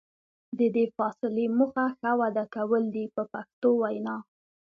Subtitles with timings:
[0.57, 4.15] د دې فاصلې موخه ښه وده کول دي په پښتو وینا.